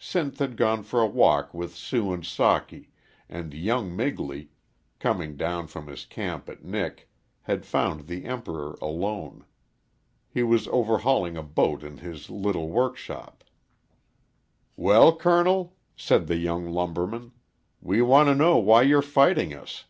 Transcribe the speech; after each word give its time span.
Sinth 0.00 0.40
had 0.40 0.56
gone 0.56 0.82
for 0.82 1.00
a 1.00 1.06
walk 1.06 1.54
with 1.54 1.76
Sue 1.76 2.12
and 2.12 2.24
Socky, 2.24 2.88
and 3.28 3.54
young 3.54 3.96
Migley, 3.96 4.48
coming 4.98 5.36
down 5.36 5.68
from 5.68 5.86
his 5.86 6.04
camp 6.04 6.48
at 6.48 6.64
Nick, 6.64 7.08
had 7.42 7.64
found 7.64 8.08
the 8.08 8.24
Emperor 8.24 8.76
alone. 8.82 9.44
He 10.28 10.42
was 10.42 10.66
overhauling 10.66 11.36
a 11.36 11.42
boat 11.44 11.84
in 11.84 11.98
his 11.98 12.28
little 12.28 12.68
workshop.. 12.68 13.44
"Well, 14.74 15.14
Colonel," 15.14 15.76
said 15.94 16.26
the 16.26 16.36
young 16.38 16.68
lumberman, 16.72 17.30
"we 17.80 18.02
want 18.02 18.26
to 18.26 18.34
know 18.34 18.56
why 18.58 18.82
you're 18.82 19.02
fighting 19.02 19.54
us." 19.54 19.84